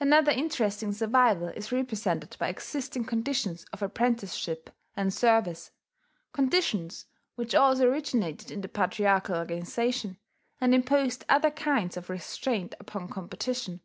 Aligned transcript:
Another 0.00 0.32
interesting 0.32 0.94
survival 0.94 1.48
is 1.48 1.70
represented 1.70 2.34
by 2.40 2.48
existing 2.48 3.04
conditions 3.04 3.66
of 3.74 3.82
apprenticeship 3.82 4.70
and 4.96 5.12
service, 5.12 5.70
conditions 6.32 7.04
which 7.34 7.54
also 7.54 7.84
originated 7.86 8.50
in 8.50 8.62
the 8.62 8.68
patriarchal 8.68 9.34
organization, 9.36 10.16
and 10.62 10.74
imposed 10.74 11.26
other 11.28 11.50
kinds 11.50 11.98
of 11.98 12.08
restraint 12.08 12.74
upon 12.80 13.06
competition. 13.08 13.82